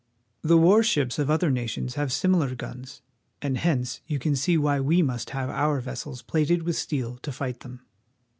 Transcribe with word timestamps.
The 0.41 0.57
war 0.57 0.81
ships 0.81 1.19
of 1.19 1.29
other 1.29 1.51
nations 1.51 1.93
have 1.93 2.11
similar 2.11 2.55
guns, 2.55 3.03
and 3.39 3.55
hence 3.55 4.01
you 4.07 4.19
see 4.35 4.57
why 4.57 4.79
we 4.79 5.03
must 5.03 5.29
have 5.29 5.51
our 5.51 5.79
vessels 5.79 6.23
plated 6.23 6.63
with 6.63 6.75
steel 6.75 7.19
to 7.21 7.31
fight 7.31 7.59
them. 7.59 7.81